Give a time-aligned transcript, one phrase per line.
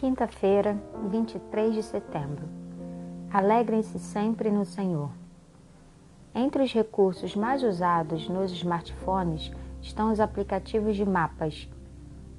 [0.00, 2.48] Quinta-feira, 23 de setembro.
[3.30, 5.10] Alegrem-se sempre no Senhor.
[6.34, 9.52] Entre os recursos mais usados nos smartphones
[9.82, 11.68] estão os aplicativos de mapas.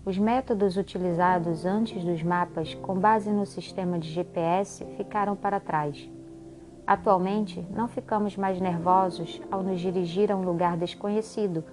[0.03, 6.09] Os métodos utilizados antes dos mapas, com base no sistema de GPS, ficaram para trás.
[6.87, 11.63] Atualmente, não ficamos mais nervosos ao nos dirigir a um lugar desconhecido,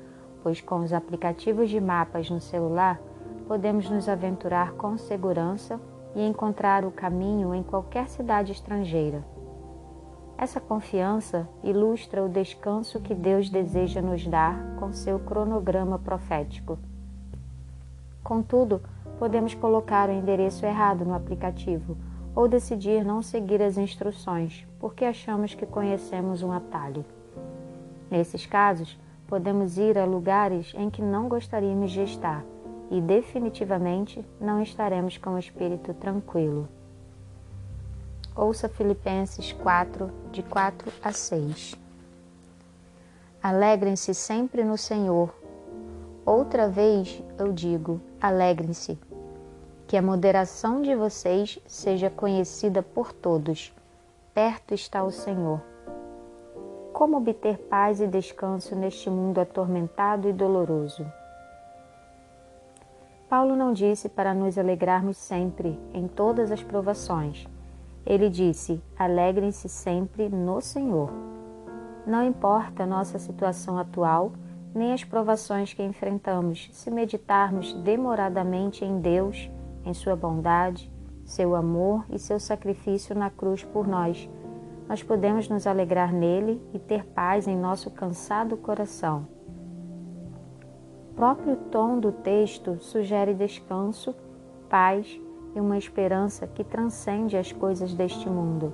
[0.43, 3.01] pois com os aplicativos de mapas no celular
[3.49, 5.81] podemos nos aventurar com segurança
[6.15, 9.25] e encontrar o caminho em qualquer cidade estrangeira.
[10.37, 16.79] Essa confiança ilustra o descanso que Deus deseja nos dar com seu cronograma profético.
[18.23, 18.83] Contudo,
[19.19, 21.97] podemos colocar o endereço errado no aplicativo
[22.37, 27.05] ou decidir não seguir as instruções porque achamos que conhecemos um atalho.
[28.11, 32.45] Nesses casos, podemos ir a lugares em que não gostaríamos de estar
[32.91, 36.69] e definitivamente não estaremos com o espírito tranquilo.
[38.35, 41.75] Ouça Filipenses 4, de 4 a 6.
[43.43, 45.35] Alegrem-se sempre no Senhor.
[46.25, 48.99] Outra vez eu digo: alegrem-se.
[49.87, 53.75] Que a moderação de vocês seja conhecida por todos.
[54.35, 55.61] Perto está o Senhor.
[56.93, 61.07] Como obter paz e descanso neste mundo atormentado e doloroso?
[63.29, 67.47] Paulo não disse para nos alegrarmos sempre em todas as provações.
[68.07, 71.11] Ele disse: alegrem-se sempre no Senhor.
[72.07, 74.33] Não importa a nossa situação atual,
[74.75, 79.51] nem as provações que enfrentamos, se meditarmos demoradamente em Deus,
[79.85, 80.91] em Sua bondade,
[81.23, 84.27] seu amor e seu sacrifício na cruz por nós,
[84.89, 89.38] nós podemos nos alegrar nele e ter paz em nosso cansado coração
[91.19, 94.15] próprio tom do texto sugere descanso,
[94.71, 95.21] paz
[95.53, 98.73] e uma esperança que transcende as coisas deste mundo.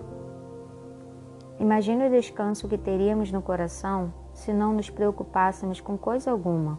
[1.59, 6.79] Imagine o descanso que teríamos no coração se não nos preocupássemos com coisa alguma.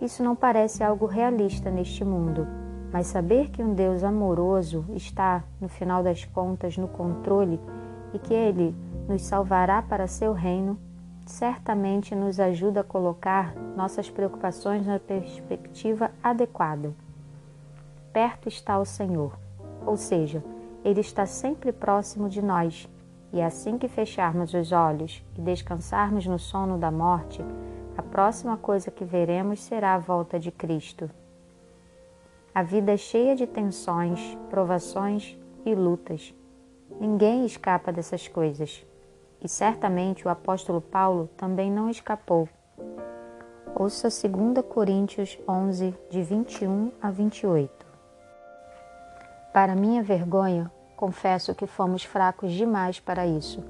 [0.00, 2.48] Isso não parece algo realista neste mundo,
[2.90, 7.60] mas saber que um Deus amoroso está, no final das contas, no controle
[8.14, 8.74] e que Ele
[9.06, 10.78] nos salvará para seu reino
[11.26, 16.92] certamente nos ajuda a colocar nossas preocupações na perspectiva adequada.
[18.12, 19.38] Perto está o Senhor,
[19.86, 20.42] ou seja,
[20.84, 22.88] Ele está sempre próximo de nós,
[23.32, 27.42] e assim que fecharmos os olhos e descansarmos no sono da morte,
[27.96, 31.10] a próxima coisa que veremos será a volta de Cristo.
[32.54, 36.34] A vida é cheia de tensões, provações e lutas.
[37.00, 38.84] Ninguém escapa dessas coisas.
[39.42, 42.48] E certamente o apóstolo Paulo também não escapou.
[43.74, 47.84] Ouça 2 Coríntios 11, de 21 a 28.
[49.52, 53.64] Para minha vergonha, confesso que fomos fracos demais para isso.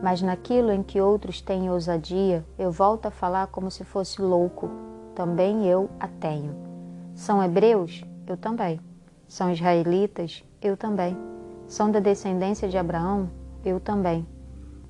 [0.00, 4.70] Mas naquilo em que outros têm ousadia, eu volto a falar como se fosse louco.
[5.16, 6.54] Também eu a tenho.
[7.14, 8.04] São hebreus?
[8.24, 8.78] Eu também.
[9.26, 10.44] São israelitas?
[10.62, 11.16] Eu também.
[11.66, 13.28] São da descendência de Abraão?
[13.64, 14.24] Eu também.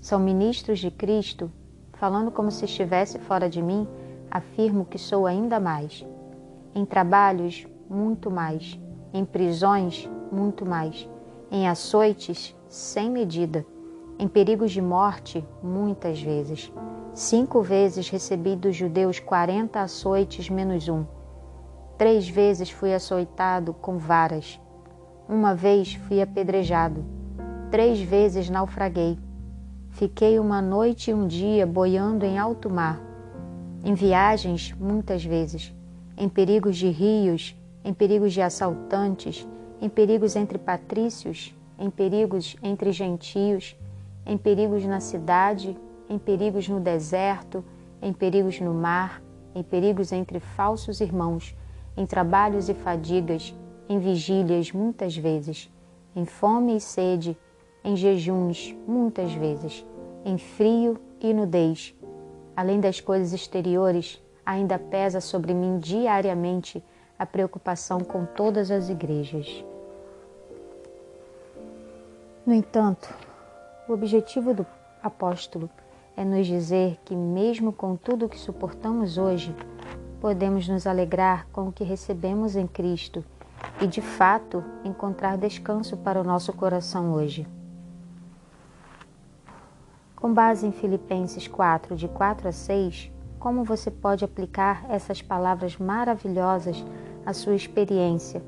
[0.01, 1.51] São ministros de Cristo,
[1.95, 3.87] falando como se estivesse fora de mim,
[4.31, 6.07] afirmo que sou ainda mais.
[6.75, 8.79] Em trabalhos, muito mais.
[9.13, 11.09] Em prisões, muito mais.
[11.51, 13.67] Em açoites, sem medida.
[14.19, 16.73] Em perigos de morte, muitas vezes.
[17.15, 21.05] Cinco vezes recebi dos judeus quarenta açoites menos um.
[21.97, 24.61] Três vezes fui açoitado com varas.
[25.29, 27.05] Uma vez fui apedrejado.
[27.73, 29.19] Três vezes naufraguei.
[29.99, 33.01] Fiquei uma noite e um dia boiando em alto mar,
[33.83, 35.75] em viagens muitas vezes,
[36.17, 39.45] em perigos de rios, em perigos de assaltantes,
[39.81, 43.77] em perigos entre patrícios, em perigos entre gentios,
[44.25, 45.77] em perigos na cidade,
[46.09, 47.65] em perigos no deserto,
[48.01, 49.21] em perigos no mar,
[49.53, 51.57] em perigos entre falsos irmãos,
[51.97, 53.53] em trabalhos e fadigas,
[53.89, 55.69] em vigílias muitas vezes,
[56.15, 57.37] em fome e sede,
[57.85, 59.85] em jejuns muitas vezes,
[60.25, 61.95] em frio e nudez.
[62.57, 66.83] Além das coisas exteriores, ainda pesa sobre mim diariamente
[67.19, 69.65] a preocupação com todas as igrejas.
[72.47, 73.13] No entanto,
[73.89, 74.67] o objetivo do
[75.03, 75.69] apóstolo
[76.17, 79.55] é nos dizer que, mesmo com tudo o que suportamos hoje,
[80.21, 83.25] podemos nos alegrar com o que recebemos em Cristo
[83.81, 87.47] e, de fato, encontrar descanso para o nosso coração hoje.
[90.29, 95.79] Com base em Filipenses 4, de 4 a 6, como você pode aplicar essas palavras
[95.79, 96.85] maravilhosas
[97.25, 98.43] à sua experiência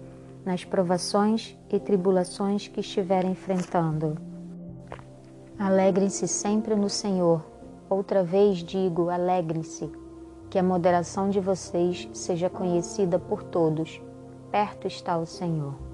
[0.44, 4.18] nas provações e tribulações que estiverem enfrentando.
[5.58, 7.42] Alegrem-se sempre no Senhor.
[7.88, 9.90] Outra vez digo, alegre-se,
[10.50, 14.02] que a moderação de vocês seja conhecida por todos.
[14.50, 15.89] Perto está o Senhor.